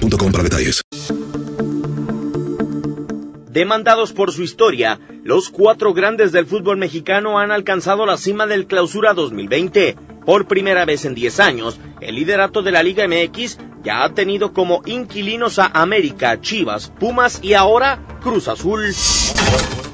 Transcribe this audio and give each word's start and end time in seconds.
para 0.00 0.42
detalles. 0.44 0.82
Demandados 3.50 4.12
por 4.12 4.32
su 4.32 4.42
historia, 4.42 4.98
los 5.22 5.50
cuatro 5.50 5.92
grandes 5.92 6.32
del 6.32 6.46
fútbol 6.46 6.78
mexicano 6.78 7.38
han 7.38 7.50
alcanzado 7.50 8.06
la 8.06 8.16
cima 8.16 8.46
del 8.46 8.66
Clausura 8.66 9.12
2020. 9.12 9.96
Por 10.24 10.46
primera 10.46 10.86
vez 10.86 11.04
en 11.04 11.14
10 11.14 11.40
años, 11.40 11.78
el 12.00 12.14
liderato 12.14 12.62
de 12.62 12.70
la 12.70 12.82
Liga 12.82 13.06
MX 13.06 13.58
ya 13.82 14.04
ha 14.04 14.14
tenido 14.14 14.52
como 14.54 14.82
inquilinos 14.86 15.58
a 15.58 15.66
América, 15.66 16.40
Chivas, 16.40 16.90
Pumas 16.98 17.40
y 17.42 17.54
ahora 17.54 18.00
Cruz 18.22 18.48
Azul. 18.48 18.94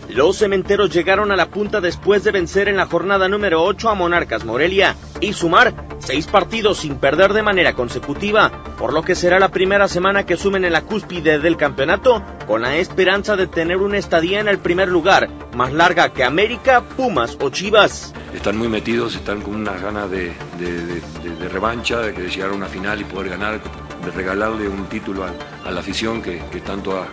Los 0.08 0.38
cementeros 0.38 0.90
llegaron 0.90 1.32
a 1.32 1.36
la 1.36 1.48
punta 1.48 1.80
después 1.80 2.22
de 2.22 2.30
vencer 2.30 2.68
en 2.68 2.76
la 2.76 2.86
jornada 2.86 3.28
número 3.28 3.64
8 3.64 3.88
a 3.88 3.94
Monarcas 3.94 4.44
Morelia 4.44 4.96
y 5.20 5.32
sumar 5.32 5.87
seis 6.08 6.26
partidos 6.26 6.78
sin 6.78 6.96
perder 6.96 7.34
de 7.34 7.42
manera 7.42 7.74
consecutiva, 7.74 8.50
por 8.78 8.94
lo 8.94 9.02
que 9.02 9.14
será 9.14 9.38
la 9.38 9.50
primera 9.50 9.88
semana 9.88 10.24
que 10.24 10.38
sumen 10.38 10.64
en 10.64 10.72
la 10.72 10.80
cúspide 10.80 11.38
del 11.38 11.58
campeonato 11.58 12.22
con 12.46 12.62
la 12.62 12.76
esperanza 12.76 13.36
de 13.36 13.46
tener 13.46 13.76
una 13.76 13.98
estadía 13.98 14.40
en 14.40 14.48
el 14.48 14.56
primer 14.58 14.88
lugar, 14.88 15.28
más 15.54 15.70
larga 15.70 16.08
que 16.14 16.24
América, 16.24 16.80
Pumas 16.96 17.36
o 17.42 17.50
Chivas. 17.50 18.14
Están 18.34 18.56
muy 18.56 18.68
metidos, 18.68 19.16
están 19.16 19.42
con 19.42 19.54
unas 19.56 19.82
ganas 19.82 20.10
de, 20.10 20.32
de- 20.58 20.86
de- 20.86 21.36
de 21.42 21.48
revancha, 21.50 21.98
de 22.00 22.14
que 22.14 22.26
llegar 22.30 22.50
a 22.50 22.54
una 22.54 22.68
final 22.68 22.98
y 23.02 23.04
poder 23.04 23.28
ganar, 23.28 23.60
de 24.02 24.10
regalarle 24.10 24.66
un 24.66 24.86
título 24.86 25.24
a, 25.24 25.68
a 25.68 25.70
la 25.70 25.80
afición 25.80 26.22
que, 26.22 26.42
que 26.50 26.60
tanto 26.60 26.96
ha, 26.96 27.06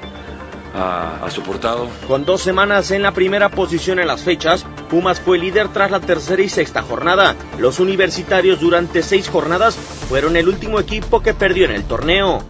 ha- 0.73 1.25
ha 1.25 1.29
soportado. 1.31 1.89
Con 2.07 2.23
dos 2.23 2.41
semanas 2.41 2.91
en 2.91 3.01
la 3.01 3.12
primera 3.12 3.50
posición 3.50 4.00
en 4.00 4.07
las 4.07 4.22
fechas, 4.23 4.66
Pumas 4.90 5.19
fue 5.19 5.38
líder 5.38 5.69
tras 5.69 5.91
la 5.91 6.00
tercera 6.00 6.41
y 6.41 6.50
sexta 6.50 6.81
jornada. 6.81 7.35
Los 7.59 7.79
universitarios 7.79 8.59
durante 8.59 9.03
seis 9.03 9.29
jornadas 9.29 9.75
fueron 9.75 10.35
el 10.35 10.47
último 10.47 10.79
equipo 10.79 11.22
que 11.22 11.34
perdió 11.34 11.66
en 11.66 11.72
el 11.72 11.84
torneo. 11.84 12.44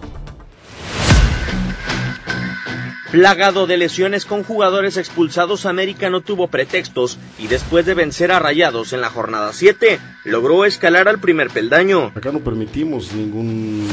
Plagado 3.12 3.66
de 3.66 3.78
lesiones 3.78 4.26
con 4.26 4.44
jugadores 4.44 4.98
expulsados, 4.98 5.66
América 5.66 6.10
no 6.10 6.20
tuvo 6.20 6.50
pretextos 6.50 7.18
y 7.40 7.48
después 7.48 7.86
de 7.86 7.94
vencer 7.94 8.34
a 8.34 8.40
Rayados 8.40 8.92
en 8.92 9.00
la 9.00 9.10
jornada 9.10 9.54
7, 9.54 10.00
logró 10.26 10.66
escalar 10.66 11.08
al 11.08 11.20
primer 11.20 11.50
peldaño. 11.50 12.12
Acá 12.14 12.34
no 12.34 12.40
permitimos 12.40 13.14
ningún 13.14 13.88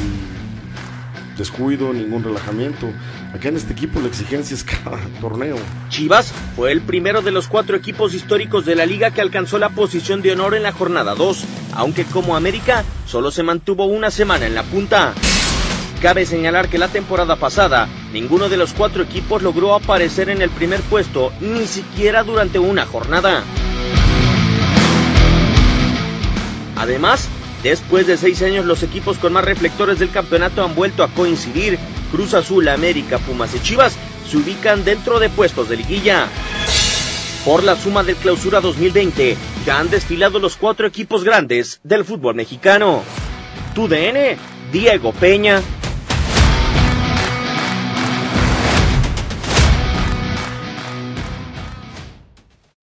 descuido, 1.42 1.92
ningún 1.92 2.22
relajamiento. 2.22 2.86
Acá 3.34 3.48
en 3.48 3.56
este 3.56 3.72
equipo 3.72 4.00
la 4.00 4.06
exigencia 4.06 4.54
es 4.54 4.62
cada 4.62 4.98
torneo. 5.20 5.56
Chivas 5.88 6.32
fue 6.54 6.70
el 6.70 6.82
primero 6.82 7.20
de 7.20 7.32
los 7.32 7.48
cuatro 7.48 7.76
equipos 7.76 8.14
históricos 8.14 8.64
de 8.64 8.76
la 8.76 8.86
liga 8.86 9.10
que 9.10 9.20
alcanzó 9.20 9.58
la 9.58 9.70
posición 9.70 10.22
de 10.22 10.32
honor 10.32 10.54
en 10.54 10.62
la 10.62 10.70
jornada 10.70 11.16
2, 11.16 11.44
aunque 11.74 12.04
como 12.04 12.36
América 12.36 12.84
solo 13.06 13.32
se 13.32 13.42
mantuvo 13.42 13.86
una 13.86 14.12
semana 14.12 14.46
en 14.46 14.54
la 14.54 14.62
punta. 14.62 15.14
Cabe 16.00 16.26
señalar 16.26 16.68
que 16.68 16.78
la 16.78 16.88
temporada 16.88 17.34
pasada 17.34 17.88
ninguno 18.12 18.48
de 18.48 18.56
los 18.56 18.72
cuatro 18.72 19.02
equipos 19.02 19.42
logró 19.42 19.74
aparecer 19.74 20.30
en 20.30 20.42
el 20.42 20.50
primer 20.50 20.80
puesto 20.82 21.32
ni 21.40 21.66
siquiera 21.66 22.22
durante 22.22 22.60
una 22.60 22.86
jornada. 22.86 23.42
Además, 26.76 27.28
después 27.62 28.06
de 28.06 28.16
seis 28.16 28.42
años 28.42 28.64
los 28.64 28.82
equipos 28.82 29.18
con 29.18 29.32
más 29.32 29.44
reflectores 29.44 29.98
del 29.98 30.10
campeonato 30.10 30.64
han 30.64 30.74
vuelto 30.74 31.02
a 31.02 31.08
coincidir. 31.08 31.78
Cruz 32.10 32.34
Azul, 32.34 32.68
América, 32.68 33.18
Pumas 33.18 33.54
y 33.54 33.60
Chivas 33.60 33.96
se 34.28 34.36
ubican 34.36 34.84
dentro 34.84 35.18
de 35.18 35.28
puestos 35.28 35.68
de 35.68 35.76
liguilla. 35.76 36.28
Por 37.44 37.64
la 37.64 37.74
suma 37.74 38.04
del 38.04 38.16
clausura 38.16 38.60
2020, 38.60 39.36
ya 39.66 39.80
han 39.80 39.90
desfilado 39.90 40.38
los 40.38 40.56
cuatro 40.56 40.86
equipos 40.86 41.24
grandes 41.24 41.80
del 41.82 42.04
fútbol 42.04 42.34
mexicano. 42.34 43.02
Tu 43.74 43.88
DN, 43.88 44.36
Diego 44.70 45.12
Peña. 45.12 45.60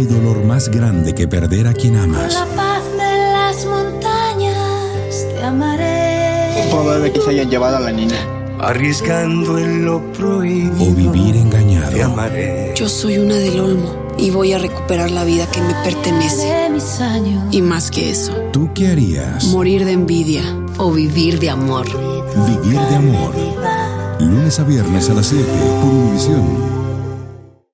Hay 0.00 0.06
dolor 0.06 0.42
más 0.44 0.70
grande 0.70 1.14
que 1.14 1.28
perder 1.28 1.66
a 1.66 1.74
quien 1.74 1.96
amas. 1.96 2.32
la 2.32 2.46
paz 2.56 2.82
de 2.92 3.32
las 3.32 3.66
montañas 3.66 5.26
te 5.34 5.42
amaré. 5.42 6.60
Es 6.60 6.66
probable 6.68 7.12
que 7.12 7.20
se 7.20 7.30
hayan 7.30 7.50
llevado 7.50 7.76
a 7.76 7.80
la 7.80 7.92
niña. 7.92 8.16
Arriesgando 8.60 9.58
en 9.58 9.84
lo 9.84 10.00
prohibido. 10.12 10.90
O 10.90 10.94
vivir 10.94 11.36
engañado. 11.36 11.92
Te 11.92 12.02
amaré. 12.02 12.72
Yo 12.76 12.88
soy 12.88 13.18
una 13.18 13.34
del 13.34 13.60
Olmo 13.60 14.08
y 14.16 14.30
voy 14.30 14.54
a 14.54 14.58
recuperar 14.58 15.10
la 15.10 15.24
vida 15.24 15.46
que 15.50 15.60
me 15.60 15.74
pertenece. 15.84 16.70
mis 16.70 17.00
años. 17.00 17.54
Y 17.54 17.60
más 17.60 17.90
que 17.90 18.10
eso. 18.10 18.32
¿Tú 18.52 18.70
qué 18.74 18.88
harías? 18.88 19.44
Morir 19.48 19.84
de 19.84 19.92
envidia 19.92 20.42
o 20.78 20.92
vivir 20.92 21.38
de 21.40 21.50
amor. 21.50 21.86
Vivir 22.46 22.80
de 22.80 22.96
amor. 22.96 23.34
Lunes 24.18 24.58
a 24.60 24.64
viernes 24.64 25.10
a 25.10 25.14
las 25.14 25.26
7 25.26 25.44
por 25.82 25.90
Univisión. 25.90 26.79